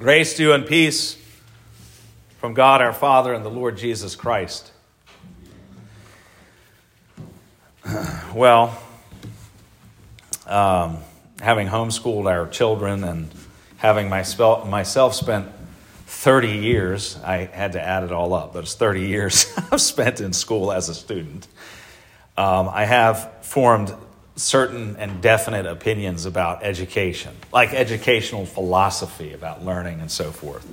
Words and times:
Grace 0.00 0.34
to 0.38 0.42
you 0.42 0.52
and 0.54 0.64
peace 0.64 1.18
from 2.38 2.54
God 2.54 2.80
our 2.80 2.94
Father 2.94 3.34
and 3.34 3.44
the 3.44 3.50
Lord 3.50 3.76
Jesus 3.76 4.16
Christ. 4.16 4.72
Well, 8.34 8.80
um, 10.46 10.96
having 11.42 11.68
homeschooled 11.68 12.24
our 12.30 12.48
children 12.48 13.04
and 13.04 13.28
having 13.76 14.08
myself 14.08 15.14
spent 15.14 15.48
30 16.06 16.48
years, 16.48 17.18
I 17.22 17.50
had 17.52 17.72
to 17.72 17.82
add 17.82 18.02
it 18.02 18.10
all 18.10 18.32
up, 18.32 18.54
but 18.54 18.60
it's 18.60 18.74
30 18.74 19.06
years 19.06 19.52
I've 19.70 19.82
spent 19.82 20.22
in 20.22 20.32
school 20.32 20.72
as 20.72 20.88
a 20.88 20.94
student. 20.94 21.46
Um, 22.38 22.70
I 22.72 22.86
have 22.86 23.30
formed 23.42 23.92
certain 24.40 24.96
and 24.96 25.20
definite 25.20 25.66
opinions 25.66 26.26
about 26.26 26.62
education, 26.62 27.34
like 27.52 27.72
educational 27.72 28.46
philosophy 28.46 29.32
about 29.32 29.64
learning 29.64 30.00
and 30.00 30.10
so 30.10 30.30
forth. 30.30 30.66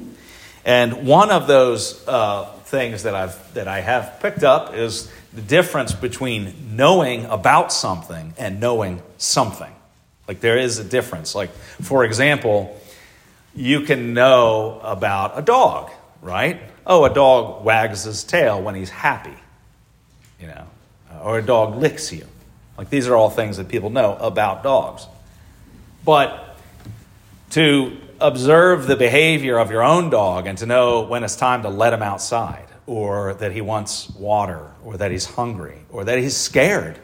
And 0.66 1.08
one 1.08 1.32
of 1.32 1.48
those 1.48 2.06
uh, 2.08 2.46
things 2.66 3.04
that 3.04 3.16
I've 3.16 3.54
that 3.54 3.68
I 3.68 3.80
have 3.80 4.20
picked 4.22 4.44
up 4.44 4.74
is 4.74 5.12
the 5.34 5.42
difference 5.42 5.94
between 5.94 6.76
knowing 6.76 7.26
about 7.26 7.72
something 7.72 8.34
and 8.38 8.60
knowing 8.60 9.02
something. 9.18 9.74
Like 10.28 10.42
there 10.42 10.58
is 10.58 10.78
a 10.80 10.84
difference. 10.84 11.36
Like 11.36 11.52
for 11.82 12.04
example, 12.04 12.80
you 13.56 13.82
can 13.82 14.14
know 14.14 14.82
about 14.84 15.38
a 15.38 15.42
dog, 15.42 15.92
right? 16.22 16.60
Oh, 16.86 17.06
a 17.06 17.14
dog 17.14 17.64
wags 17.64 18.04
his 18.04 18.24
tail 18.24 18.62
when 18.62 18.76
he's 18.76 18.90
happy, 18.90 19.38
you 20.40 20.48
know, 20.48 20.66
or 21.22 21.40
a 21.40 21.42
dog 21.42 21.78
licks 21.78 22.12
you. 22.12 22.26
Like 22.78 22.90
these 22.90 23.08
are 23.08 23.16
all 23.16 23.30
things 23.30 23.58
that 23.58 23.68
people 23.68 23.90
know 23.90 24.16
about 24.16 24.64
dogs. 24.64 25.06
But 26.06 26.56
to 27.52 27.98
observe 28.20 28.88
the 28.88 28.96
behavior 28.96 29.58
of 29.58 29.72
your 29.72 29.84
own 29.84 30.10
dog 30.10 30.48
and 30.48 30.58
to 30.60 30.66
know 30.66 31.02
when 31.02 31.24
it's 31.24 31.36
time 31.36 31.64
to 31.64 31.70
let 31.70 31.94
him 31.94 32.02
outside, 32.02 32.66
or 32.86 33.34
that 33.36 33.52
he 33.52 33.62
wants 33.62 34.10
water, 34.12 34.72
or 34.84 34.98
that 34.98 35.12
he's 35.12 35.26
hungry, 35.26 35.80
or 35.90 36.06
that 36.06 36.20
he's 36.20 36.38
scared 36.38 36.98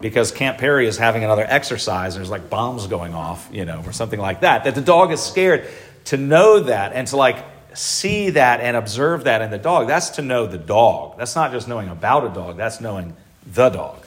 because 0.00 0.30
Camp 0.30 0.58
Perry 0.58 0.86
is 0.86 0.98
having 0.98 1.24
another 1.24 1.44
exercise 1.46 2.14
and 2.14 2.20
there's 2.20 2.30
like 2.30 2.50
bombs 2.50 2.86
going 2.86 3.14
off, 3.14 3.48
you 3.50 3.64
know, 3.64 3.82
or 3.86 3.92
something 3.92 4.20
like 4.20 4.40
that, 4.40 4.64
that 4.64 4.74
the 4.74 4.80
dog 4.80 5.10
is 5.12 5.20
scared. 5.20 5.66
To 6.06 6.16
know 6.16 6.60
that 6.60 6.92
and 6.92 7.08
to 7.08 7.16
like 7.16 7.44
see 7.74 8.30
that 8.30 8.60
and 8.60 8.76
observe 8.76 9.24
that 9.24 9.42
in 9.42 9.50
the 9.50 9.58
dog, 9.58 9.88
that's 9.88 10.10
to 10.10 10.22
know 10.22 10.46
the 10.46 10.58
dog. 10.58 11.18
That's 11.18 11.34
not 11.34 11.50
just 11.50 11.66
knowing 11.66 11.88
about 11.88 12.24
a 12.24 12.28
dog, 12.28 12.56
that's 12.56 12.80
knowing 12.80 13.16
the 13.44 13.70
dog. 13.70 14.05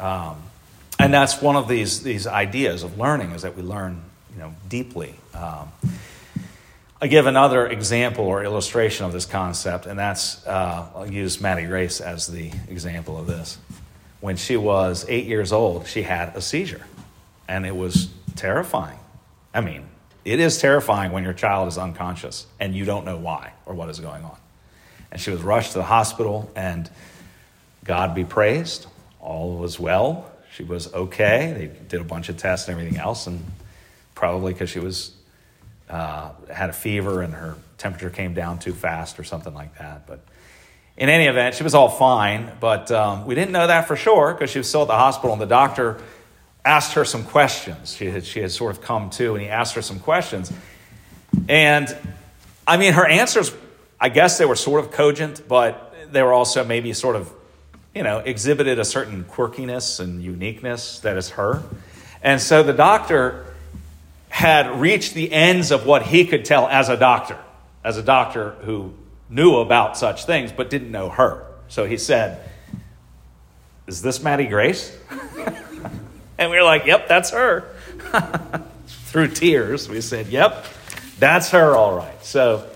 Um, 0.00 0.42
and 0.98 1.12
that's 1.12 1.40
one 1.40 1.56
of 1.56 1.68
these, 1.68 2.02
these 2.02 2.26
ideas 2.26 2.82
of 2.82 2.98
learning 2.98 3.32
is 3.32 3.42
that 3.42 3.56
we 3.56 3.62
learn 3.62 4.02
you 4.32 4.40
know, 4.40 4.54
deeply. 4.68 5.14
Um, 5.34 5.70
I 7.02 7.06
give 7.06 7.26
another 7.26 7.66
example 7.66 8.26
or 8.26 8.44
illustration 8.44 9.06
of 9.06 9.12
this 9.12 9.24
concept, 9.24 9.86
and 9.86 9.98
that's 9.98 10.46
uh, 10.46 10.86
I'll 10.94 11.10
use 11.10 11.40
Maddie 11.40 11.64
Grace 11.64 12.00
as 12.00 12.26
the 12.26 12.50
example 12.68 13.18
of 13.18 13.26
this. 13.26 13.56
When 14.20 14.36
she 14.36 14.56
was 14.58 15.06
eight 15.08 15.24
years 15.24 15.52
old, 15.52 15.86
she 15.86 16.02
had 16.02 16.36
a 16.36 16.42
seizure, 16.42 16.84
and 17.48 17.64
it 17.64 17.74
was 17.74 18.10
terrifying. 18.36 18.98
I 19.54 19.62
mean, 19.62 19.84
it 20.24 20.40
is 20.40 20.58
terrifying 20.58 21.12
when 21.12 21.24
your 21.24 21.32
child 21.32 21.68
is 21.68 21.78
unconscious 21.78 22.46
and 22.58 22.74
you 22.74 22.84
don't 22.84 23.06
know 23.06 23.16
why 23.16 23.52
or 23.64 23.74
what 23.74 23.88
is 23.88 23.98
going 23.98 24.22
on. 24.22 24.36
And 25.10 25.20
she 25.20 25.30
was 25.30 25.40
rushed 25.40 25.72
to 25.72 25.78
the 25.78 25.84
hospital, 25.84 26.50
and 26.54 26.88
God 27.84 28.14
be 28.14 28.24
praised, 28.24 28.86
all 29.20 29.56
was 29.56 29.78
well. 29.78 30.30
She 30.54 30.64
was 30.64 30.92
okay. 30.92 31.54
They 31.56 31.86
did 31.88 32.00
a 32.00 32.04
bunch 32.04 32.28
of 32.28 32.36
tests 32.36 32.68
and 32.68 32.78
everything 32.78 32.98
else, 32.98 33.26
and 33.26 33.44
probably 34.14 34.52
because 34.52 34.70
she 34.70 34.80
was 34.80 35.12
uh, 35.88 36.30
had 36.52 36.70
a 36.70 36.72
fever 36.72 37.22
and 37.22 37.34
her 37.34 37.56
temperature 37.78 38.10
came 38.10 38.34
down 38.34 38.58
too 38.58 38.72
fast 38.72 39.18
or 39.18 39.24
something 39.24 39.54
like 39.54 39.76
that. 39.78 40.06
But 40.06 40.20
in 40.96 41.08
any 41.08 41.26
event, 41.26 41.54
she 41.54 41.62
was 41.62 41.74
all 41.74 41.88
fine. 41.88 42.52
But 42.60 42.90
um, 42.90 43.26
we 43.26 43.34
didn't 43.34 43.52
know 43.52 43.66
that 43.66 43.88
for 43.88 43.96
sure 43.96 44.32
because 44.32 44.50
she 44.50 44.58
was 44.58 44.68
still 44.68 44.82
at 44.82 44.88
the 44.88 44.94
hospital, 44.94 45.32
and 45.32 45.40
the 45.40 45.46
doctor 45.46 46.00
asked 46.64 46.92
her 46.92 47.04
some 47.04 47.24
questions. 47.24 47.94
She 47.94 48.06
had, 48.06 48.24
she 48.24 48.40
had 48.40 48.50
sort 48.50 48.72
of 48.72 48.82
come 48.82 49.10
to, 49.10 49.34
and 49.34 49.42
he 49.42 49.48
asked 49.48 49.74
her 49.74 49.82
some 49.82 49.98
questions. 49.98 50.52
And 51.48 51.96
I 52.66 52.76
mean, 52.76 52.92
her 52.92 53.06
answers, 53.06 53.52
I 53.98 54.10
guess 54.10 54.38
they 54.38 54.44
were 54.44 54.56
sort 54.56 54.84
of 54.84 54.92
cogent, 54.92 55.48
but 55.48 55.94
they 56.12 56.22
were 56.22 56.32
also 56.32 56.64
maybe 56.64 56.92
sort 56.92 57.16
of 57.16 57.32
you 57.94 58.02
know, 58.02 58.18
exhibited 58.18 58.78
a 58.78 58.84
certain 58.84 59.24
quirkiness 59.24 60.00
and 60.00 60.22
uniqueness 60.22 61.00
that 61.00 61.16
is 61.16 61.30
her. 61.30 61.62
And 62.22 62.40
so 62.40 62.62
the 62.62 62.72
doctor 62.72 63.46
had 64.28 64.80
reached 64.80 65.14
the 65.14 65.32
ends 65.32 65.70
of 65.70 65.86
what 65.86 66.04
he 66.04 66.24
could 66.24 66.44
tell 66.44 66.68
as 66.68 66.88
a 66.88 66.96
doctor, 66.96 67.38
as 67.82 67.96
a 67.96 68.02
doctor 68.02 68.50
who 68.62 68.94
knew 69.28 69.56
about 69.56 69.96
such 69.96 70.24
things 70.24 70.52
but 70.52 70.70
didn't 70.70 70.90
know 70.90 71.08
her. 71.08 71.46
So 71.68 71.84
he 71.84 71.96
said, 71.96 72.48
Is 73.86 74.02
this 74.02 74.22
Maddie 74.22 74.46
Grace? 74.46 74.96
and 76.38 76.50
we 76.50 76.56
were 76.56 76.62
like, 76.62 76.86
Yep, 76.86 77.08
that's 77.08 77.30
her. 77.30 77.74
Through 78.86 79.28
tears, 79.28 79.88
we 79.88 80.00
said, 80.00 80.28
Yep, 80.28 80.64
that's 81.18 81.50
her, 81.50 81.74
all 81.74 81.96
right. 81.96 82.24
So 82.24 82.68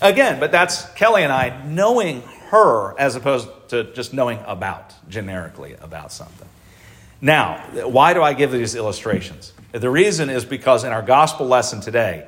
again, 0.00 0.40
but 0.40 0.50
that's 0.50 0.88
Kelly 0.92 1.24
and 1.24 1.32
I 1.32 1.62
knowing 1.66 2.22
her 2.48 2.98
as 2.98 3.16
opposed 3.16 3.48
to 3.72 3.84
just 3.84 4.12
knowing 4.12 4.38
about, 4.46 4.94
generically 5.08 5.74
about 5.80 6.12
something. 6.12 6.48
Now, 7.22 7.56
why 7.86 8.12
do 8.12 8.22
I 8.22 8.34
give 8.34 8.52
these 8.52 8.74
illustrations? 8.74 9.54
The 9.72 9.88
reason 9.88 10.28
is 10.28 10.44
because 10.44 10.84
in 10.84 10.92
our 10.92 11.00
gospel 11.00 11.46
lesson 11.46 11.80
today, 11.80 12.26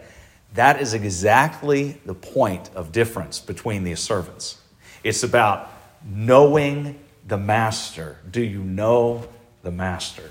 that 0.54 0.81
is 0.81 0.94
exactly 0.94 2.00
the 2.06 2.15
point 2.15 2.71
of 2.75 2.93
difference 2.93 3.41
between 3.41 3.84
these 3.84 4.00
servants. 4.00 4.59
It's 5.03 5.22
about 5.22 5.71
knowing 6.03 6.99
the 7.27 7.37
master. 7.37 8.19
Do 8.31 8.43
you 8.43 8.62
know 8.62 9.28
the 9.62 9.71
master? 9.71 10.31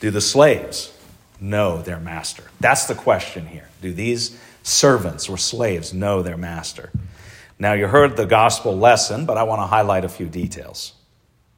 Do 0.00 0.10
the 0.10 0.22
slaves 0.22 0.96
know 1.38 1.82
their 1.82 2.00
master? 2.00 2.44
That's 2.60 2.86
the 2.86 2.94
question 2.94 3.48
here. 3.48 3.68
Do 3.82 3.92
these 3.92 4.40
servants 4.62 5.28
or 5.28 5.36
slaves 5.36 5.92
know 5.92 6.22
their 6.22 6.38
master? 6.38 6.90
Now, 7.58 7.72
you 7.72 7.88
heard 7.88 8.16
the 8.16 8.26
gospel 8.26 8.76
lesson, 8.76 9.26
but 9.26 9.36
I 9.36 9.42
want 9.42 9.60
to 9.60 9.66
highlight 9.66 10.04
a 10.04 10.08
few 10.08 10.26
details. 10.26 10.92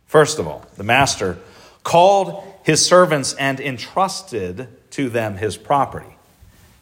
First 0.06 0.38
of 0.38 0.48
all, 0.48 0.64
the 0.76 0.82
master 0.82 1.38
called 1.84 2.42
his 2.62 2.84
servants 2.84 3.34
and 3.34 3.60
entrusted 3.60 4.68
to 4.92 5.08
them 5.08 5.36
his 5.36 5.56
property. 5.56 6.16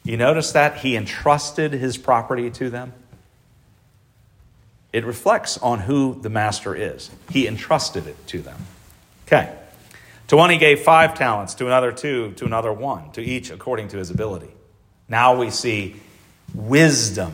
You 0.05 0.17
notice 0.17 0.53
that? 0.53 0.79
He 0.79 0.97
entrusted 0.97 1.73
his 1.73 1.99
property 1.99 2.51
to 2.53 2.71
them. 2.71 2.93
It 4.93 5.05
reflects 5.05 5.59
on 5.59 5.81
who 5.81 6.19
the 6.21 6.31
master 6.31 6.75
is. 6.75 7.11
He 7.31 7.47
entrusted 7.47 8.07
it 8.07 8.27
to 8.29 8.41
them. 8.41 8.59
Okay. 9.27 9.55
To 10.29 10.37
one 10.37 10.51
he 10.51 10.59
gave 10.59 10.81
five 10.81 11.15
talents, 11.15 11.55
to 11.55 11.67
another 11.67 11.93
two, 11.93 12.33
to 12.33 12.45
another 12.45 12.73
one, 12.73 13.11
to 13.13 13.23
each 13.23 13.51
according 13.51 13.89
to 13.89 13.99
his 13.99 14.11
ability. 14.11 14.51
Now 15.09 15.39
we 15.39 15.51
see 15.51 15.97
wisdom 16.55 17.33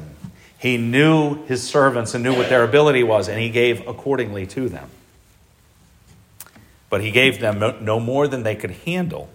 he 0.65 0.79
knew 0.79 1.45
his 1.45 1.63
servants 1.63 2.15
and 2.15 2.25
knew 2.25 2.35
what 2.35 2.49
their 2.49 2.65
ability 2.65 3.03
was, 3.03 3.29
and 3.29 3.39
he 3.39 3.51
gave 3.51 3.87
accordingly 3.87 4.47
to 4.47 4.71
them. 4.71 4.89
But 6.89 7.03
he 7.03 7.11
gave 7.11 7.39
them 7.39 7.85
no 7.85 8.01
more 8.01 8.27
than 8.27 8.45
they 8.45 8.57
could 8.57 8.71
handle. 8.71 9.29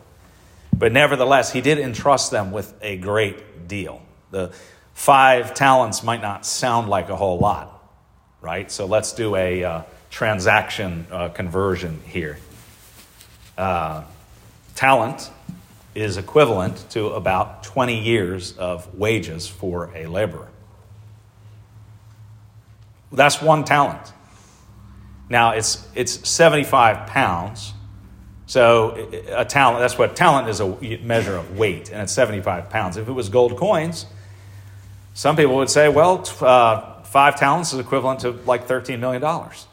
But 0.75 0.91
nevertheless, 0.91 1.53
he 1.53 1.62
did 1.62 1.78
entrust 1.78 2.31
them 2.31 2.51
with 2.51 2.73
a 2.81 2.97
great 2.97 3.67
deal. 3.67 4.01
The 4.31 4.51
five 4.95 5.53
talents 5.53 6.01
might 6.01 6.23
not 6.23 6.47
sound 6.47 6.90
like 6.90 7.09
a 7.09 7.16
whole 7.16 7.38
lot, 7.38 7.79
right? 8.41 8.72
So 8.72 8.88
let's 8.88 9.13
do 9.13 9.35
a 9.35 9.63
uh, 9.63 9.81
transaction 10.09 11.06
uh, 11.11 11.29
conversion 11.29 12.01
here. 12.07 12.40
Uh, 13.56 14.03
talent 14.73 15.29
is 15.94 16.17
equivalent 16.17 16.90
to 16.90 17.09
about 17.09 17.61
20 17.61 18.00
years 18.00 18.58
of 18.58 18.96
wages 18.96 19.47
for 19.47 19.91
a 19.96 20.08
laborer. 20.08 20.47
That's 23.11 23.41
one 23.41 23.64
talent. 23.64 24.14
Now 25.29 25.52
it's 25.52 25.88
it's 25.96 26.28
75 26.28 27.08
pounds. 27.08 27.73
So 28.46 29.09
a 29.29 29.46
talent 29.46 29.79
that's 29.79 29.97
what 29.97 30.16
talent 30.16 30.50
is 30.50 30.59
a 30.59 30.67
measure 31.03 31.35
of 31.35 31.58
weight, 31.58 31.91
and 31.91 32.02
it's 32.02 32.14
75 32.14 32.70
pounds. 32.70 32.97
If 32.97 33.08
it 33.08 33.11
was 33.11 33.29
gold 33.29 33.58
coins, 33.58 34.08
some 35.14 35.35
people 35.35 35.56
would 35.58 35.70
say, 35.70 35.88
well, 35.88 36.26
uh, 36.41 37.03
five 37.03 37.35
talents 37.35 37.73
is 37.73 37.79
equivalent 37.79 38.22
to 38.22 38.32
like 38.32 38.66
13 38.66 39.00
million 39.00 39.22
dollars. 39.22 39.67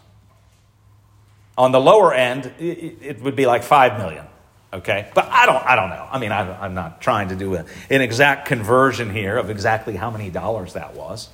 On 1.58 1.72
the 1.72 1.80
lower 1.80 2.12
end, 2.12 2.52
it, 2.58 2.98
it, 3.00 3.22
would 3.22 3.34
be 3.34 3.46
like 3.46 3.62
5 3.62 3.96
million. 3.96 4.26
Okay, 4.74 5.08
but 5.14 5.26
I 5.30 5.46
don't 5.46 5.64
I 5.64 5.74
don't 5.74 5.88
know. 5.88 6.06
I 6.10 6.18
mean, 6.18 6.32
I, 6.32 6.66
am 6.66 6.74
not 6.74 7.00
trying 7.00 7.28
to 7.28 7.36
do 7.36 7.54
a, 7.54 7.64
an 7.88 8.02
exact 8.02 8.46
conversion 8.46 9.08
here 9.08 9.38
of 9.38 9.48
exactly 9.48 9.96
how 9.96 10.10
many 10.10 10.28
dollars 10.28 10.74
that 10.74 10.94
was. 10.94 11.30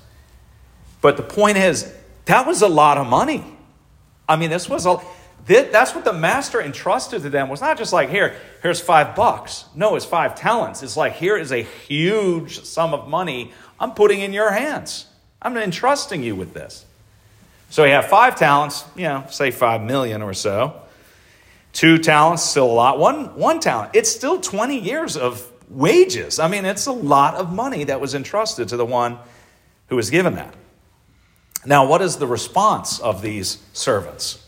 But 1.02 1.18
the 1.18 1.22
point 1.22 1.58
is, 1.58 1.92
that 2.24 2.46
was 2.46 2.62
a 2.62 2.68
lot 2.68 2.96
of 2.96 3.06
money. 3.06 3.44
I 4.26 4.36
mean, 4.36 4.48
this 4.48 4.68
was 4.68 4.86
a, 4.86 4.98
That's 5.44 5.94
what 5.94 6.04
the 6.04 6.12
master 6.14 6.62
entrusted 6.62 7.22
to 7.22 7.28
them 7.28 7.50
was 7.50 7.60
not 7.60 7.76
just 7.76 7.92
like, 7.92 8.08
here, 8.08 8.36
here's 8.62 8.80
five 8.80 9.14
bucks. 9.14 9.66
No, 9.74 9.96
it's 9.96 10.06
five 10.06 10.34
talents. 10.34 10.82
It's 10.82 10.96
like, 10.96 11.14
here 11.14 11.36
is 11.36 11.52
a 11.52 11.62
huge 11.62 12.64
sum 12.64 12.94
of 12.94 13.08
money 13.08 13.52
I'm 13.78 13.92
putting 13.92 14.20
in 14.20 14.32
your 14.32 14.52
hands. 14.52 15.06
I'm 15.42 15.56
entrusting 15.56 16.22
you 16.22 16.36
with 16.36 16.54
this. 16.54 16.86
So 17.68 17.84
you 17.84 17.90
have 17.92 18.06
five 18.06 18.36
talents, 18.36 18.84
you 18.94 19.04
know, 19.04 19.24
say 19.28 19.50
five 19.50 19.82
million 19.82 20.22
or 20.22 20.34
so. 20.34 20.80
Two 21.72 21.98
talents, 21.98 22.44
still 22.44 22.66
a 22.66 22.72
lot. 22.72 23.00
One, 23.00 23.34
one 23.34 23.58
talent, 23.58 23.90
it's 23.94 24.10
still 24.10 24.40
20 24.40 24.78
years 24.78 25.16
of 25.16 25.50
wages. 25.68 26.38
I 26.38 26.46
mean, 26.46 26.64
it's 26.64 26.86
a 26.86 26.92
lot 26.92 27.34
of 27.34 27.52
money 27.52 27.82
that 27.84 28.00
was 28.00 28.14
entrusted 28.14 28.68
to 28.68 28.76
the 28.76 28.84
one 28.84 29.18
who 29.88 29.96
was 29.96 30.10
given 30.10 30.36
that. 30.36 30.54
Now, 31.64 31.86
what 31.86 32.02
is 32.02 32.16
the 32.16 32.26
response 32.26 32.98
of 32.98 33.22
these 33.22 33.58
servants? 33.72 34.44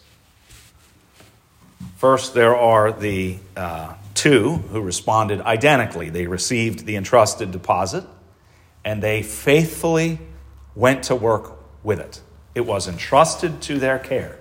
First, 1.97 2.35
there 2.35 2.57
are 2.57 2.93
the 2.93 3.39
uh, 3.57 3.95
two 4.15 4.55
who 4.55 4.81
responded 4.81 5.41
identically. 5.41 6.11
They 6.11 6.27
received 6.27 6.87
the 6.87 6.97
entrusted 6.97 7.53
deposit 7.53 8.05
and 8.85 9.03
they 9.03 9.23
faithfully 9.23 10.19
went 10.75 11.05
to 11.05 11.17
work 11.17 11.53
with 11.83 12.01
it. 12.01 12.21
It 12.55 12.63
was 12.63 12.87
entrusted 12.87 13.63
to 13.63 13.79
their 13.79 13.99
care, 13.99 14.39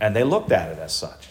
and 0.00 0.14
they 0.14 0.22
looked 0.22 0.52
at 0.52 0.70
it 0.70 0.78
as 0.78 0.92
such. 0.92 1.28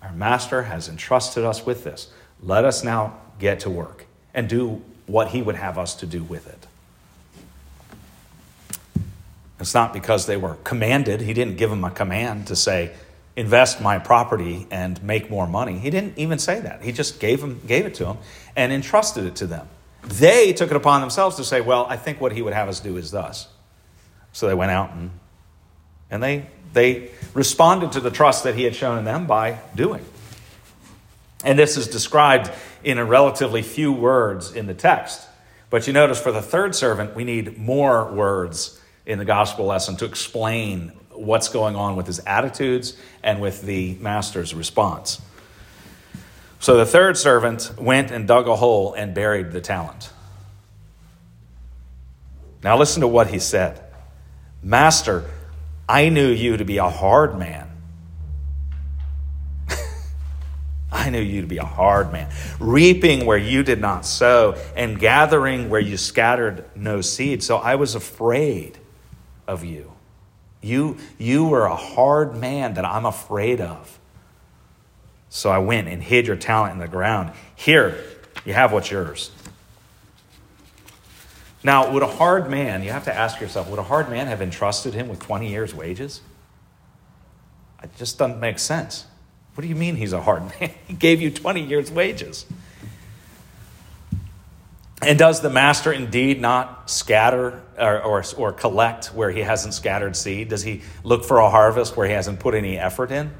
Our 0.00 0.12
master 0.12 0.62
has 0.62 0.88
entrusted 0.88 1.44
us 1.44 1.66
with 1.66 1.84
this. 1.84 2.10
Let 2.40 2.64
us 2.64 2.82
now 2.84 3.18
get 3.38 3.60
to 3.60 3.70
work 3.70 4.06
and 4.32 4.48
do 4.48 4.82
what 5.06 5.28
he 5.28 5.42
would 5.42 5.56
have 5.56 5.78
us 5.78 5.94
to 5.96 6.06
do 6.06 6.22
with 6.22 6.46
it. 6.46 6.66
It's 9.62 9.74
not 9.74 9.92
because 9.92 10.26
they 10.26 10.36
were 10.36 10.56
commanded. 10.64 11.20
He 11.20 11.32
didn't 11.32 11.56
give 11.56 11.70
them 11.70 11.84
a 11.84 11.90
command 11.90 12.48
to 12.48 12.56
say, 12.56 12.92
invest 13.36 13.80
my 13.80 13.98
property 13.98 14.66
and 14.72 15.00
make 15.04 15.30
more 15.30 15.46
money. 15.46 15.78
He 15.78 15.88
didn't 15.88 16.18
even 16.18 16.40
say 16.40 16.60
that. 16.60 16.82
He 16.82 16.90
just 16.90 17.20
gave, 17.20 17.40
them, 17.40 17.60
gave 17.66 17.86
it 17.86 17.94
to 17.94 18.04
them 18.04 18.18
and 18.56 18.72
entrusted 18.72 19.24
it 19.24 19.36
to 19.36 19.46
them. 19.46 19.68
They 20.02 20.52
took 20.52 20.70
it 20.70 20.76
upon 20.76 21.00
themselves 21.00 21.36
to 21.36 21.44
say, 21.44 21.60
well, 21.60 21.86
I 21.88 21.96
think 21.96 22.20
what 22.20 22.32
he 22.32 22.42
would 22.42 22.52
have 22.52 22.68
us 22.68 22.80
do 22.80 22.96
is 22.96 23.12
thus. 23.12 23.46
So 24.32 24.48
they 24.48 24.54
went 24.54 24.72
out 24.72 24.94
and, 24.94 25.12
and 26.10 26.20
they, 26.20 26.46
they 26.72 27.12
responded 27.32 27.92
to 27.92 28.00
the 28.00 28.10
trust 28.10 28.42
that 28.42 28.56
he 28.56 28.64
had 28.64 28.74
shown 28.74 28.98
in 28.98 29.04
them 29.04 29.26
by 29.28 29.60
doing. 29.76 30.04
And 31.44 31.56
this 31.56 31.76
is 31.76 31.86
described 31.86 32.50
in 32.82 32.98
a 32.98 33.04
relatively 33.04 33.62
few 33.62 33.92
words 33.92 34.52
in 34.52 34.66
the 34.66 34.74
text. 34.74 35.24
But 35.70 35.86
you 35.86 35.92
notice 35.92 36.20
for 36.20 36.32
the 36.32 36.42
third 36.42 36.74
servant, 36.74 37.14
we 37.14 37.22
need 37.22 37.58
more 37.58 38.12
words 38.12 38.80
in 39.06 39.18
the 39.18 39.24
gospel 39.24 39.66
lesson 39.66 39.96
to 39.96 40.04
explain 40.04 40.92
what's 41.10 41.48
going 41.48 41.76
on 41.76 41.96
with 41.96 42.06
his 42.06 42.20
attitudes 42.20 42.96
and 43.22 43.40
with 43.40 43.62
the 43.62 43.94
master's 44.00 44.54
response. 44.54 45.20
So 46.58 46.76
the 46.76 46.86
third 46.86 47.16
servant 47.18 47.72
went 47.78 48.10
and 48.10 48.26
dug 48.26 48.48
a 48.48 48.56
hole 48.56 48.94
and 48.94 49.14
buried 49.14 49.52
the 49.52 49.60
talent. 49.60 50.10
Now 52.62 52.78
listen 52.78 53.00
to 53.00 53.08
what 53.08 53.28
he 53.28 53.38
said 53.38 53.80
Master, 54.62 55.28
I 55.88 56.08
knew 56.08 56.28
you 56.28 56.56
to 56.56 56.64
be 56.64 56.78
a 56.78 56.88
hard 56.88 57.36
man. 57.36 57.68
I 60.92 61.10
knew 61.10 61.20
you 61.20 61.40
to 61.40 61.48
be 61.48 61.58
a 61.58 61.64
hard 61.64 62.12
man, 62.12 62.30
reaping 62.60 63.26
where 63.26 63.38
you 63.38 63.64
did 63.64 63.80
not 63.80 64.06
sow, 64.06 64.56
and 64.76 65.00
gathering 65.00 65.68
where 65.68 65.80
you 65.80 65.96
scattered 65.96 66.64
no 66.76 67.00
seed. 67.00 67.42
So 67.42 67.56
I 67.56 67.74
was 67.74 67.96
afraid 67.96 68.78
of 69.46 69.64
you. 69.64 69.92
You, 70.60 70.98
you 71.18 71.44
were 71.44 71.66
a 71.66 71.76
hard 71.76 72.36
man 72.36 72.74
that 72.74 72.84
I'm 72.84 73.04
afraid 73.04 73.60
of. 73.60 73.98
So 75.28 75.50
I 75.50 75.58
went 75.58 75.88
and 75.88 76.02
hid 76.02 76.26
your 76.26 76.36
talent 76.36 76.74
in 76.74 76.78
the 76.78 76.88
ground. 76.88 77.32
Here, 77.56 77.98
you 78.44 78.52
have 78.52 78.72
what's 78.72 78.90
yours. 78.90 79.30
Now, 81.64 81.92
would 81.92 82.02
a 82.02 82.08
hard 82.08 82.50
man, 82.50 82.82
you 82.82 82.90
have 82.90 83.04
to 83.04 83.14
ask 83.14 83.40
yourself, 83.40 83.68
would 83.70 83.78
a 83.78 83.84
hard 83.84 84.10
man 84.10 84.26
have 84.26 84.42
entrusted 84.42 84.94
him 84.94 85.08
with 85.08 85.20
20 85.20 85.48
years' 85.48 85.74
wages? 85.74 86.20
It 87.82 87.90
just 87.96 88.18
doesn't 88.18 88.40
make 88.40 88.58
sense. 88.58 89.06
What 89.54 89.62
do 89.62 89.68
you 89.68 89.74
mean 89.74 89.96
he's 89.96 90.12
a 90.12 90.20
hard 90.20 90.42
man? 90.60 90.70
He 90.86 90.94
gave 90.94 91.20
you 91.20 91.30
20 91.30 91.62
years' 91.62 91.90
wages. 91.90 92.46
And 95.04 95.18
does 95.18 95.40
the 95.40 95.50
master 95.50 95.92
indeed 95.92 96.40
not 96.40 96.90
scatter 96.90 97.62
or, 97.78 98.02
or, 98.02 98.24
or, 98.36 98.52
collect 98.52 99.06
where 99.06 99.30
he 99.30 99.40
hasn't 99.40 99.74
scattered 99.74 100.14
seed? 100.14 100.48
Does 100.48 100.62
he 100.62 100.82
look 101.02 101.24
for 101.24 101.38
a 101.38 101.50
harvest 101.50 101.96
where 101.96 102.06
he 102.06 102.12
hasn't 102.12 102.40
put 102.40 102.54
any 102.54 102.78
effort 102.78 103.10
in? 103.10 103.32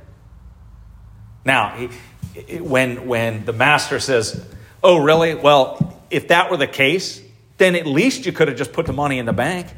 Now, 1.44 1.76
he, 1.76 2.58
when, 2.58 3.06
when 3.06 3.44
the 3.44 3.52
master 3.52 4.00
says, 4.00 4.44
Oh, 4.82 4.98
really? 4.98 5.34
Well, 5.34 6.00
if 6.10 6.28
that 6.28 6.50
were 6.50 6.56
the 6.56 6.66
case, 6.66 7.22
then 7.58 7.76
at 7.76 7.86
least 7.86 8.26
you 8.26 8.32
could 8.32 8.48
have 8.48 8.56
just 8.56 8.72
put 8.72 8.86
the 8.86 8.92
money 8.92 9.18
in 9.18 9.26
the 9.26 9.32
bank. 9.32 9.68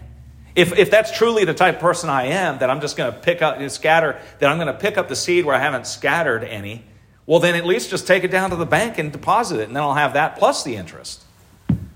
If, 0.55 0.79
if 0.79 0.91
that's 0.91 1.17
truly 1.17 1.45
the 1.45 1.53
type 1.53 1.77
of 1.77 1.81
person 1.81 2.09
I 2.09 2.27
am, 2.27 2.59
that 2.59 2.71
I'm 2.71 2.81
just 2.81 2.97
going 2.97 3.13
to 3.13 3.19
pick 3.19 3.43
up 3.43 3.59
and 3.59 3.71
scatter, 3.71 4.19
that 4.39 4.51
I'm 4.51 4.57
going 4.57 4.69
to 4.69 4.79
pick 4.79 4.97
up 4.97 5.09
the 5.09 5.17
seed 5.17 5.45
where 5.45 5.55
I 5.55 5.59
haven't 5.59 5.87
scattered 5.87 6.45
any, 6.45 6.85
well, 7.27 7.41
then 7.41 7.55
at 7.55 7.67
least 7.67 7.91
just 7.91 8.07
take 8.07 8.25
it 8.25 8.31
down 8.31 8.51
to 8.51 8.57
the 8.57 8.67
bank 8.67 8.99
and 8.99 9.11
deposit 9.11 9.61
it, 9.61 9.67
and 9.67 9.75
then 9.77 9.83
I'll 9.83 9.95
have 9.95 10.13
that 10.15 10.37
plus 10.39 10.63
the 10.63 10.77
interest. 10.77 11.24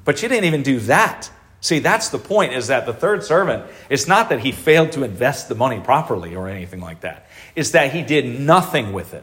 But 0.09 0.23
you 0.23 0.29
didn't 0.31 0.47
even 0.47 0.63
do 0.63 0.81
that. 0.81 1.31
See, 1.61 1.81
that's 1.81 2.09
the 2.09 2.19
point 2.19 2.55
is 2.55 2.69
that 2.69 2.87
the 2.87 2.95
third 2.95 3.25
servant, 3.25 3.67
it's 3.91 4.09
not 4.09 4.31
that 4.31 4.41
he 4.41 4.53
failed 4.53 4.93
to 4.93 5.03
invest 5.03 5.51
the 5.51 5.55
money 5.55 5.81
properly 5.81 6.35
or 6.35 6.49
anything 6.49 6.81
like 6.81 7.03
that. 7.03 7.27
It's 7.55 7.73
that 7.73 7.93
he 7.93 8.01
did 8.01 8.41
nothing 8.41 8.95
with 8.95 9.13
it. 9.13 9.23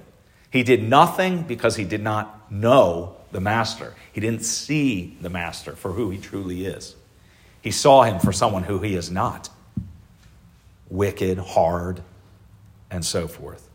He 0.51 0.61
did 0.61 0.83
nothing 0.83 1.41
because 1.41 1.75
he 1.75 1.85
did 1.85 2.03
not 2.03 2.51
know 2.51 3.15
the 3.31 3.39
master. 3.41 3.95
He 4.13 4.21
didn't 4.21 4.43
see 4.43 5.17
the 5.21 5.29
master 5.31 5.75
for 5.75 5.91
who 5.93 6.11
he 6.11 6.19
truly 6.19 6.67
is. 6.67 6.95
He 7.63 7.71
saw 7.71 8.03
him 8.03 8.19
for 8.19 8.31
someone 8.31 8.61
who 8.61 8.77
he 8.77 8.93
is 8.93 9.09
not 9.09 9.49
wicked, 10.91 11.39
hard, 11.39 12.03
and 12.91 13.03
so 13.03 13.27
forth. 13.27 13.67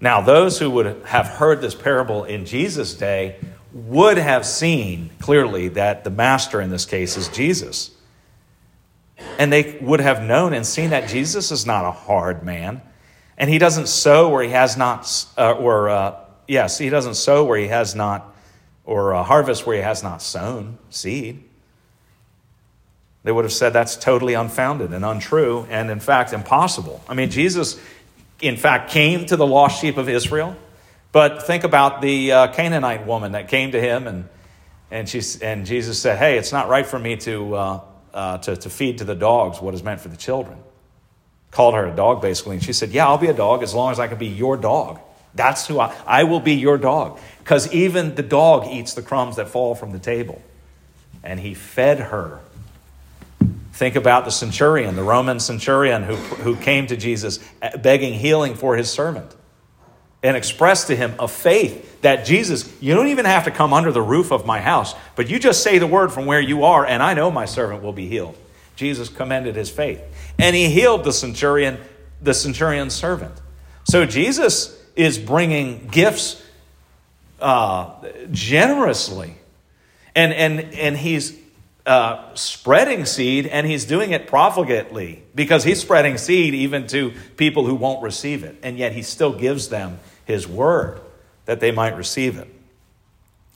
Now, 0.00 0.22
those 0.22 0.60
who 0.60 0.70
would 0.70 1.04
have 1.04 1.26
heard 1.26 1.60
this 1.60 1.74
parable 1.74 2.24
in 2.24 2.46
Jesus' 2.46 2.94
day 2.94 3.36
would 3.72 4.18
have 4.18 4.46
seen 4.46 5.10
clearly 5.20 5.68
that 5.68 6.04
the 6.04 6.10
master 6.10 6.60
in 6.60 6.70
this 6.70 6.84
case 6.84 7.16
is 7.16 7.28
Jesus. 7.28 7.90
And 9.38 9.52
they 9.52 9.78
would 9.80 10.00
have 10.00 10.22
known 10.22 10.52
and 10.52 10.66
seen 10.66 10.90
that 10.90 11.08
Jesus 11.08 11.50
is 11.50 11.66
not 11.66 11.84
a 11.84 11.90
hard 11.90 12.42
man. 12.44 12.80
And 13.36 13.50
he 13.50 13.58
doesn't 13.58 13.88
sow 13.88 14.28
where 14.28 14.42
he 14.42 14.50
has 14.50 14.76
not, 14.76 15.26
uh, 15.36 15.52
or, 15.52 15.88
uh, 15.88 16.16
yes, 16.46 16.78
he 16.78 16.88
doesn't 16.88 17.14
sow 17.14 17.44
where 17.44 17.58
he 17.58 17.68
has 17.68 17.94
not, 17.94 18.34
or 18.84 19.14
uh, 19.14 19.22
harvest 19.22 19.66
where 19.66 19.76
he 19.76 19.82
has 19.82 20.02
not 20.02 20.22
sown 20.22 20.78
seed. 20.90 21.44
They 23.24 23.32
would 23.32 23.44
have 23.44 23.52
said 23.52 23.72
that's 23.72 23.96
totally 23.96 24.34
unfounded 24.34 24.92
and 24.92 25.04
untrue, 25.04 25.66
and 25.68 25.90
in 25.90 26.00
fact, 26.00 26.32
impossible. 26.32 27.02
I 27.08 27.14
mean, 27.14 27.30
Jesus, 27.30 27.78
in 28.40 28.56
fact, 28.56 28.90
came 28.90 29.26
to 29.26 29.36
the 29.36 29.46
lost 29.46 29.80
sheep 29.80 29.98
of 29.98 30.08
Israel. 30.08 30.56
But 31.12 31.46
think 31.46 31.64
about 31.64 32.02
the 32.02 32.32
uh, 32.32 32.52
Canaanite 32.52 33.06
woman 33.06 33.32
that 33.32 33.48
came 33.48 33.72
to 33.72 33.80
him, 33.80 34.06
and, 34.06 34.28
and, 34.90 35.08
she, 35.08 35.22
and 35.42 35.64
Jesus 35.64 35.98
said, 35.98 36.18
Hey, 36.18 36.36
it's 36.36 36.52
not 36.52 36.68
right 36.68 36.86
for 36.86 36.98
me 36.98 37.16
to, 37.16 37.54
uh, 37.54 37.80
uh, 38.12 38.38
to, 38.38 38.56
to 38.56 38.70
feed 38.70 38.98
to 38.98 39.04
the 39.04 39.14
dogs 39.14 39.60
what 39.60 39.74
is 39.74 39.82
meant 39.82 40.00
for 40.00 40.08
the 40.08 40.16
children. 40.16 40.58
Called 41.50 41.74
her 41.74 41.86
a 41.86 41.96
dog, 41.96 42.20
basically. 42.20 42.56
And 42.56 42.64
she 42.64 42.74
said, 42.74 42.90
Yeah, 42.90 43.06
I'll 43.06 43.18
be 43.18 43.28
a 43.28 43.34
dog 43.34 43.62
as 43.62 43.74
long 43.74 43.90
as 43.90 43.98
I 43.98 44.06
can 44.06 44.18
be 44.18 44.26
your 44.26 44.56
dog. 44.58 45.00
That's 45.34 45.66
who 45.66 45.80
I, 45.80 45.94
I 46.06 46.24
will 46.24 46.40
be 46.40 46.54
your 46.54 46.76
dog. 46.76 47.20
Because 47.38 47.72
even 47.72 48.14
the 48.14 48.22
dog 48.22 48.66
eats 48.66 48.94
the 48.94 49.02
crumbs 49.02 49.36
that 49.36 49.48
fall 49.48 49.74
from 49.74 49.92
the 49.92 49.98
table. 49.98 50.42
And 51.22 51.40
he 51.40 51.54
fed 51.54 52.00
her. 52.00 52.40
Think 53.72 53.96
about 53.96 54.24
the 54.24 54.30
centurion, 54.30 54.96
the 54.96 55.04
Roman 55.04 55.40
centurion 55.40 56.02
who, 56.02 56.16
who 56.16 56.56
came 56.56 56.86
to 56.88 56.96
Jesus 56.96 57.38
begging 57.80 58.12
healing 58.12 58.56
for 58.56 58.76
his 58.76 58.90
servant 58.90 59.34
and 60.22 60.36
express 60.36 60.86
to 60.88 60.96
him 60.96 61.14
a 61.18 61.28
faith 61.28 62.00
that 62.02 62.26
Jesus, 62.26 62.72
you 62.80 62.94
don't 62.94 63.08
even 63.08 63.24
have 63.24 63.44
to 63.44 63.50
come 63.50 63.72
under 63.72 63.92
the 63.92 64.02
roof 64.02 64.32
of 64.32 64.46
my 64.46 64.60
house, 64.60 64.94
but 65.16 65.28
you 65.28 65.38
just 65.38 65.62
say 65.62 65.78
the 65.78 65.86
word 65.86 66.12
from 66.12 66.26
where 66.26 66.40
you 66.40 66.64
are, 66.64 66.84
and 66.84 67.02
I 67.02 67.14
know 67.14 67.30
my 67.30 67.44
servant 67.44 67.82
will 67.82 67.92
be 67.92 68.08
healed. 68.08 68.36
Jesus 68.76 69.08
commended 69.08 69.56
his 69.56 69.70
faith. 69.70 70.00
And 70.38 70.54
he 70.54 70.68
healed 70.68 71.04
the 71.04 71.12
centurion, 71.12 71.78
the 72.22 72.34
centurion's 72.34 72.94
servant. 72.94 73.34
So 73.84 74.06
Jesus 74.06 74.80
is 74.94 75.18
bringing 75.18 75.88
gifts 75.88 76.42
uh, 77.40 77.94
generously. 78.30 79.36
And, 80.14 80.32
and, 80.32 80.60
and 80.74 80.96
he's 80.96 81.36
uh, 81.88 82.34
spreading 82.34 83.06
seed, 83.06 83.46
and 83.46 83.66
he's 83.66 83.86
doing 83.86 84.12
it 84.12 84.26
profligately 84.26 85.22
because 85.34 85.64
he's 85.64 85.80
spreading 85.80 86.18
seed 86.18 86.52
even 86.52 86.86
to 86.88 87.14
people 87.38 87.64
who 87.64 87.74
won't 87.74 88.02
receive 88.02 88.44
it. 88.44 88.56
And 88.62 88.76
yet 88.76 88.92
he 88.92 89.00
still 89.00 89.32
gives 89.32 89.70
them 89.70 89.98
his 90.26 90.46
word 90.46 91.00
that 91.46 91.60
they 91.60 91.70
might 91.70 91.96
receive 91.96 92.36
it. 92.36 92.46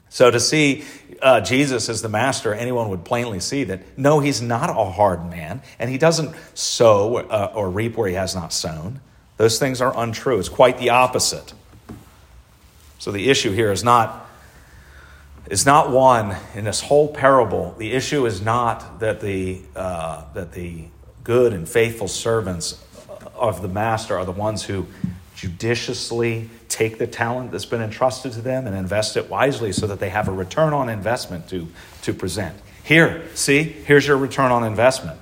So 0.08 0.30
to 0.30 0.40
see 0.40 0.84
uh, 1.20 1.42
Jesus 1.42 1.90
as 1.90 2.00
the 2.00 2.08
master, 2.08 2.54
anyone 2.54 2.88
would 2.88 3.04
plainly 3.04 3.38
see 3.38 3.64
that 3.64 3.98
no, 3.98 4.20
he's 4.20 4.40
not 4.40 4.70
a 4.70 4.90
hard 4.90 5.30
man, 5.30 5.60
and 5.78 5.90
he 5.90 5.98
doesn't 5.98 6.34
sow 6.54 7.16
uh, 7.16 7.52
or 7.54 7.68
reap 7.68 7.98
where 7.98 8.08
he 8.08 8.14
has 8.14 8.34
not 8.34 8.54
sown. 8.54 9.00
Those 9.36 9.58
things 9.58 9.82
are 9.82 9.92
untrue. 9.94 10.38
It's 10.38 10.48
quite 10.48 10.78
the 10.78 10.88
opposite. 10.88 11.52
So 12.98 13.12
the 13.12 13.28
issue 13.28 13.52
here 13.52 13.70
is 13.70 13.84
not 13.84 14.26
is 15.52 15.66
not 15.66 15.90
one 15.90 16.34
in 16.54 16.64
this 16.64 16.80
whole 16.80 17.12
parable. 17.12 17.74
The 17.76 17.92
issue 17.92 18.24
is 18.24 18.40
not 18.40 19.00
that 19.00 19.20
the 19.20 19.60
uh, 19.76 20.24
that 20.32 20.52
the 20.52 20.84
good 21.24 21.52
and 21.52 21.68
faithful 21.68 22.08
servants 22.08 22.82
of 23.34 23.60
the 23.60 23.68
master 23.68 24.16
are 24.16 24.24
the 24.24 24.32
ones 24.32 24.62
who 24.62 24.86
judiciously 25.36 26.48
take 26.70 26.96
the 26.96 27.06
talent 27.06 27.50
that's 27.50 27.66
been 27.66 27.82
entrusted 27.82 28.32
to 28.32 28.40
them 28.40 28.66
and 28.66 28.74
invest 28.74 29.18
it 29.18 29.28
wisely 29.28 29.72
so 29.72 29.86
that 29.86 30.00
they 30.00 30.08
have 30.08 30.26
a 30.26 30.32
return 30.32 30.72
on 30.72 30.88
investment 30.88 31.46
to, 31.50 31.68
to 32.00 32.14
present. 32.14 32.56
Here, 32.82 33.22
see, 33.34 33.62
here's 33.62 34.06
your 34.06 34.16
return 34.16 34.50
on 34.52 34.64
investment. 34.64 35.20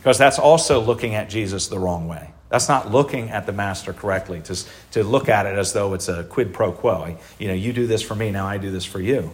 Because 0.00 0.18
that's 0.18 0.38
also 0.38 0.80
looking 0.80 1.14
at 1.14 1.30
Jesus 1.30 1.68
the 1.68 1.78
wrong 1.78 2.08
way. 2.08 2.33
That's 2.54 2.68
not 2.68 2.92
looking 2.92 3.30
at 3.30 3.46
the 3.46 3.52
master 3.52 3.92
correctly, 3.92 4.40
to, 4.42 4.64
to 4.92 5.02
look 5.02 5.28
at 5.28 5.44
it 5.44 5.58
as 5.58 5.72
though 5.72 5.92
it's 5.92 6.06
a 6.06 6.22
quid 6.22 6.54
pro 6.54 6.70
quo. 6.70 7.16
You 7.40 7.48
know, 7.48 7.54
you 7.54 7.72
do 7.72 7.88
this 7.88 8.00
for 8.00 8.14
me, 8.14 8.30
now 8.30 8.46
I 8.46 8.58
do 8.58 8.70
this 8.70 8.84
for 8.84 9.00
you. 9.00 9.32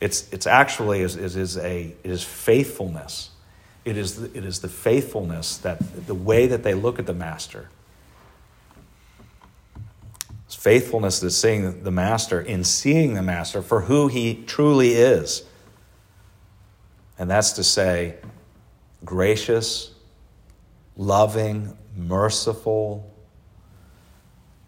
It's, 0.00 0.32
it's 0.32 0.46
actually 0.46 1.00
is, 1.00 1.16
is, 1.16 1.34
is 1.34 1.58
a, 1.58 1.92
is 2.04 2.22
faithfulness. 2.22 3.30
It 3.84 3.96
is, 3.96 4.14
the, 4.14 4.38
it 4.38 4.44
is 4.44 4.60
the 4.60 4.68
faithfulness 4.68 5.56
that 5.56 6.06
the 6.06 6.14
way 6.14 6.46
that 6.46 6.62
they 6.62 6.72
look 6.72 7.00
at 7.00 7.06
the 7.06 7.14
master. 7.14 7.68
It's 10.44 10.54
faithfulness 10.54 11.18
to 11.18 11.32
seeing 11.32 11.82
the 11.82 11.90
master, 11.90 12.40
in 12.40 12.62
seeing 12.62 13.14
the 13.14 13.22
master 13.22 13.60
for 13.60 13.80
who 13.80 14.06
he 14.06 14.44
truly 14.46 14.92
is. 14.92 15.42
And 17.18 17.28
that's 17.28 17.54
to 17.54 17.64
say, 17.64 18.18
gracious, 19.04 19.90
loving, 20.96 21.76
merciful, 21.96 23.12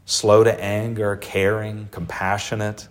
slow 0.04 0.44
to 0.44 0.62
anger, 0.62 1.16
caring, 1.16 1.88
compassionate. 1.90 2.88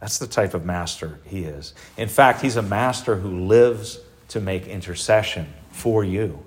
That's 0.00 0.18
the 0.18 0.26
type 0.26 0.54
of 0.54 0.64
master 0.64 1.20
he 1.24 1.44
is. 1.44 1.74
In 1.96 2.08
fact, 2.08 2.42
he's 2.42 2.56
a 2.56 2.62
master 2.62 3.16
who 3.16 3.46
lives 3.46 4.00
to 4.28 4.40
make 4.40 4.66
intercession 4.66 5.52
for 5.70 6.04
you. 6.04 6.44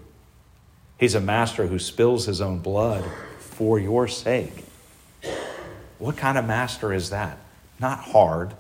He's 0.98 1.16
a 1.16 1.22
master 1.22 1.68
who 1.68 1.80
spills 1.80 2.26
his 2.26 2.42
own 2.42 2.60
blood 2.60 3.04
for 3.40 3.80
your 3.80 4.08
sake. 4.08 4.64
What 6.00 6.18
kind 6.18 6.38
of 6.38 6.46
master 6.46 6.94
is 6.94 7.10
that? 7.12 7.38
Not 7.80 8.00
hard, 8.00 8.54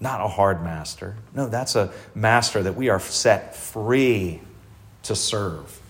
not 0.00 0.20
a 0.20 0.28
hard 0.28 0.62
master. 0.62 1.16
No, 1.34 1.48
that's 1.48 1.74
a 1.74 1.92
master 2.14 2.62
that 2.62 2.74
we 2.74 2.88
are 2.88 3.00
set 3.00 3.56
free 3.56 4.40
to 5.06 5.16
serve. 5.16 5.80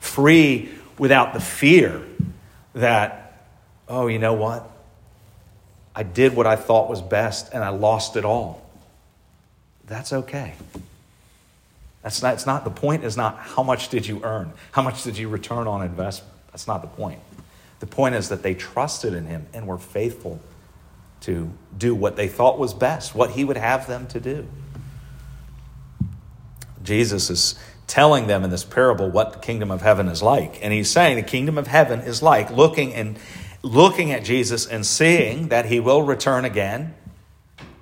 Free 0.00 0.70
without 0.98 1.32
the 1.32 1.40
fear 1.40 2.02
that, 2.74 3.48
oh, 3.88 4.06
you 4.06 4.18
know 4.18 4.34
what? 4.34 4.70
I 5.94 6.02
did 6.02 6.34
what 6.34 6.46
I 6.46 6.56
thought 6.56 6.90
was 6.90 7.00
best 7.00 7.52
and 7.52 7.62
I 7.62 7.68
lost 7.68 8.16
it 8.16 8.24
all. 8.24 8.68
That's 9.86 10.12
okay. 10.12 10.54
That's 12.02 12.22
not, 12.22 12.34
it's 12.34 12.46
not 12.46 12.64
the 12.64 12.70
point 12.70 13.04
is 13.04 13.16
not 13.16 13.38
how 13.38 13.62
much 13.62 13.88
did 13.88 14.06
you 14.06 14.22
earn? 14.24 14.52
How 14.72 14.82
much 14.82 15.04
did 15.04 15.16
you 15.16 15.28
return 15.28 15.66
on 15.66 15.82
investment? 15.82 16.32
That's 16.50 16.66
not 16.66 16.82
the 16.82 16.88
point. 16.88 17.20
The 17.80 17.86
point 17.86 18.14
is 18.14 18.28
that 18.28 18.42
they 18.42 18.54
trusted 18.54 19.14
in 19.14 19.26
him 19.26 19.46
and 19.52 19.66
were 19.66 19.78
faithful 19.78 20.40
to 21.22 21.50
do 21.76 21.94
what 21.94 22.16
they 22.16 22.28
thought 22.28 22.58
was 22.58 22.74
best, 22.74 23.14
what 23.14 23.30
he 23.30 23.44
would 23.44 23.56
have 23.56 23.86
them 23.86 24.06
to 24.08 24.20
do. 24.20 24.46
Jesus 26.82 27.30
is 27.30 27.58
telling 27.86 28.26
them 28.26 28.44
in 28.44 28.50
this 28.50 28.64
parable 28.64 29.10
what 29.10 29.32
the 29.32 29.38
kingdom 29.38 29.70
of 29.70 29.82
heaven 29.82 30.08
is 30.08 30.22
like. 30.22 30.62
And 30.62 30.72
he's 30.72 30.90
saying 30.90 31.16
the 31.16 31.22
kingdom 31.22 31.58
of 31.58 31.66
heaven 31.66 32.00
is 32.00 32.22
like 32.22 32.50
looking 32.50 32.94
and 32.94 33.18
looking 33.62 34.12
at 34.12 34.24
Jesus 34.24 34.66
and 34.66 34.84
seeing 34.84 35.48
that 35.48 35.66
he 35.66 35.80
will 35.80 36.02
return 36.02 36.44
again 36.44 36.94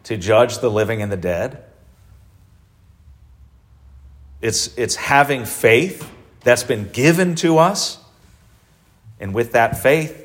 to 0.04 0.16
judge 0.16 0.58
the 0.58 0.70
living 0.70 1.02
and 1.02 1.10
the 1.10 1.16
dead. 1.16 1.64
It's, 4.40 4.76
it's 4.76 4.96
having 4.96 5.44
faith 5.44 6.08
that's 6.40 6.64
been 6.64 6.88
given 6.90 7.36
to 7.36 7.58
us. 7.58 7.98
And 9.20 9.32
with 9.32 9.52
that 9.52 9.80
faith, 9.80 10.18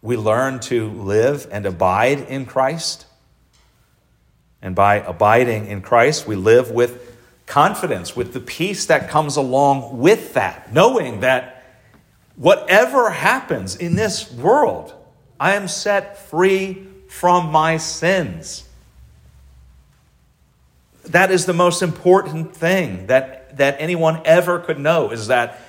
we 0.00 0.16
learn 0.16 0.60
to 0.60 0.88
live 0.90 1.46
and 1.52 1.66
abide 1.66 2.20
in 2.20 2.46
Christ. 2.46 3.06
And 4.62 4.74
by 4.74 4.96
abiding 4.96 5.66
in 5.66 5.82
Christ, 5.82 6.26
we 6.26 6.34
live 6.34 6.70
with 6.70 7.11
confidence, 7.52 8.16
with 8.16 8.32
the 8.32 8.40
peace 8.40 8.86
that 8.86 9.10
comes 9.10 9.36
along 9.36 9.98
with 9.98 10.32
that, 10.32 10.72
knowing 10.72 11.20
that 11.20 11.62
whatever 12.34 13.10
happens 13.10 13.76
in 13.76 13.94
this 13.94 14.32
world, 14.32 14.94
I 15.38 15.52
am 15.52 15.68
set 15.68 16.16
free 16.16 16.86
from 17.08 17.52
my 17.52 17.76
sins. 17.76 18.66
That 21.04 21.30
is 21.30 21.44
the 21.44 21.52
most 21.52 21.82
important 21.82 22.56
thing 22.56 23.08
that, 23.08 23.58
that 23.58 23.76
anyone 23.78 24.22
ever 24.24 24.58
could 24.58 24.78
know 24.78 25.10
is 25.10 25.26
that 25.26 25.60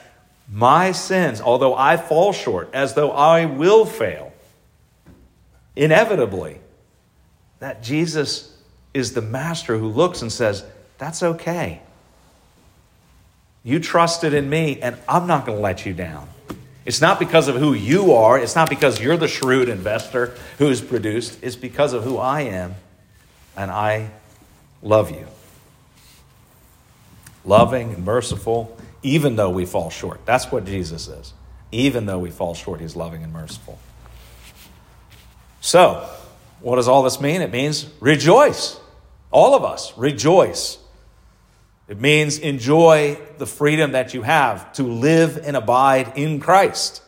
my 0.49 0.93
sins, 0.93 1.41
although 1.41 1.75
I 1.75 1.97
fall 1.97 2.31
short, 2.31 2.69
as 2.73 2.93
though 2.93 3.11
I 3.11 3.43
will 3.43 3.85
fail, 3.85 4.31
inevitably, 5.75 6.61
that 7.59 7.83
Jesus 7.83 8.57
is 8.93 9.11
the 9.11 9.21
master 9.21 9.77
who 9.77 9.89
looks 9.89 10.21
and 10.21 10.31
says, 10.31 10.63
That's 10.97 11.23
okay. 11.23 11.81
You 13.63 13.79
trusted 13.79 14.33
in 14.33 14.49
me, 14.49 14.81
and 14.81 14.97
I'm 15.07 15.27
not 15.27 15.45
going 15.45 15.57
to 15.57 15.61
let 15.61 15.85
you 15.85 15.93
down. 15.93 16.27
It's 16.85 16.99
not 16.99 17.17
because 17.17 17.47
of 17.47 17.55
who 17.55 17.73
you 17.73 18.13
are, 18.13 18.37
it's 18.37 18.55
not 18.55 18.69
because 18.69 18.99
you're 18.99 19.15
the 19.15 19.29
shrewd 19.29 19.69
investor 19.69 20.35
who's 20.57 20.81
produced, 20.81 21.39
it's 21.41 21.55
because 21.55 21.93
of 21.93 22.03
who 22.03 22.17
I 22.17 22.41
am, 22.41 22.75
and 23.55 23.71
I 23.71 24.11
love 24.81 25.11
you. 25.11 25.25
Loving 27.45 27.93
and 27.93 28.05
merciful, 28.05 28.77
even 29.01 29.37
though 29.37 29.49
we 29.49 29.65
fall 29.65 29.89
short. 29.89 30.25
That's 30.25 30.51
what 30.51 30.65
Jesus 30.65 31.07
is. 31.07 31.33
Even 31.71 32.05
though 32.05 32.19
we 32.19 32.31
fall 32.31 32.53
short, 32.53 32.81
he's 32.81 32.95
loving 32.95 33.23
and 33.23 33.31
merciful. 33.31 33.79
So, 35.61 36.09
what 36.59 36.75
does 36.75 36.89
all 36.89 37.03
this 37.03 37.21
mean? 37.21 37.41
It 37.41 37.51
means 37.51 37.89
rejoice. 38.01 38.77
All 39.31 39.55
of 39.55 39.63
us, 39.63 39.97
rejoice. 39.97 40.77
It 41.93 42.01
means 42.01 42.39
enjoy 42.39 43.19
the 43.37 43.45
freedom 43.45 43.91
that 43.91 44.15
you 44.15 44.23
have 44.23 44.73
to 44.73 44.81
live 44.81 45.37
and 45.37 45.55
abide 45.55 46.13
in 46.15 46.39
Christ. 46.39 47.03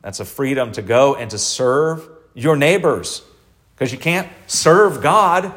That's 0.00 0.20
a 0.20 0.24
freedom 0.24 0.72
to 0.72 0.80
go 0.80 1.14
and 1.14 1.30
to 1.30 1.36
serve 1.36 2.08
your 2.32 2.56
neighbors. 2.56 3.22
Because 3.74 3.92
you 3.92 3.98
can't 3.98 4.26
serve 4.46 5.02
God, 5.02 5.52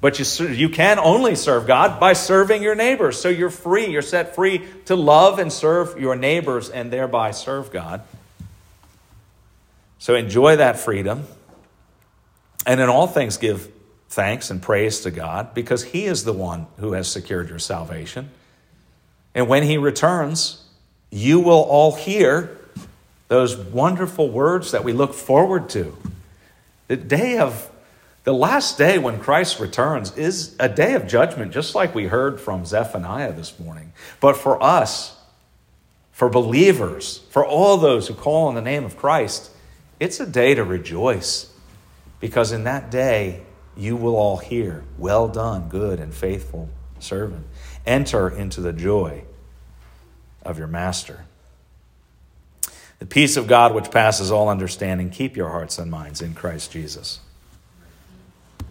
but 0.00 0.18
you, 0.18 0.48
you 0.48 0.68
can 0.68 0.98
only 0.98 1.36
serve 1.36 1.68
God 1.68 2.00
by 2.00 2.14
serving 2.14 2.64
your 2.64 2.74
neighbors. 2.74 3.16
So 3.16 3.28
you're 3.28 3.48
free, 3.48 3.86
you're 3.86 4.02
set 4.02 4.34
free 4.34 4.66
to 4.86 4.96
love 4.96 5.38
and 5.38 5.52
serve 5.52 6.00
your 6.00 6.16
neighbors 6.16 6.68
and 6.68 6.92
thereby 6.92 7.30
serve 7.30 7.70
God. 7.70 8.02
So 10.00 10.16
enjoy 10.16 10.56
that 10.56 10.80
freedom. 10.80 11.28
And 12.66 12.80
in 12.80 12.88
all 12.88 13.06
things, 13.06 13.36
give 13.36 13.70
thanks 14.12 14.50
and 14.50 14.60
praise 14.60 15.00
to 15.00 15.10
God 15.10 15.54
because 15.54 15.84
He 15.84 16.04
is 16.04 16.24
the 16.24 16.34
one 16.34 16.66
who 16.78 16.92
has 16.92 17.10
secured 17.10 17.48
your 17.48 17.58
salvation. 17.58 18.28
And 19.34 19.48
when 19.48 19.62
He 19.62 19.78
returns, 19.78 20.64
you 21.10 21.40
will 21.40 21.62
all 21.62 21.94
hear 21.94 22.58
those 23.28 23.56
wonderful 23.56 24.28
words 24.28 24.72
that 24.72 24.84
we 24.84 24.92
look 24.92 25.14
forward 25.14 25.70
to. 25.70 25.96
The 26.88 26.96
day 26.96 27.38
of 27.38 27.70
the 28.24 28.34
last 28.34 28.76
day 28.76 28.98
when 28.98 29.18
Christ 29.18 29.58
returns 29.58 30.16
is 30.18 30.54
a 30.60 30.68
day 30.68 30.92
of 30.92 31.06
judgment, 31.06 31.50
just 31.50 31.74
like 31.74 31.94
we 31.94 32.04
heard 32.04 32.38
from 32.38 32.66
Zephaniah 32.66 33.32
this 33.32 33.58
morning. 33.58 33.94
But 34.20 34.36
for 34.36 34.62
us, 34.62 35.16
for 36.12 36.28
believers, 36.28 37.22
for 37.30 37.46
all 37.46 37.78
those 37.78 38.08
who 38.08 38.14
call 38.14 38.48
on 38.48 38.54
the 38.54 38.60
name 38.60 38.84
of 38.84 38.98
Christ, 38.98 39.50
it's 39.98 40.20
a 40.20 40.26
day 40.26 40.54
to 40.54 40.62
rejoice 40.62 41.50
because 42.20 42.52
in 42.52 42.64
that 42.64 42.90
day, 42.90 43.40
you 43.76 43.96
will 43.96 44.16
all 44.16 44.38
hear, 44.38 44.84
Well 44.98 45.28
done, 45.28 45.68
good 45.68 45.98
and 46.00 46.14
faithful 46.14 46.68
servant. 46.98 47.46
Enter 47.86 48.28
into 48.28 48.60
the 48.60 48.72
joy 48.72 49.24
of 50.42 50.58
your 50.58 50.68
master. 50.68 51.24
The 52.98 53.06
peace 53.06 53.36
of 53.36 53.48
God, 53.48 53.74
which 53.74 53.90
passes 53.90 54.30
all 54.30 54.48
understanding, 54.48 55.10
keep 55.10 55.36
your 55.36 55.50
hearts 55.50 55.78
and 55.78 55.90
minds 55.90 56.22
in 56.22 56.34
Christ 56.34 56.70
Jesus. 56.70 57.18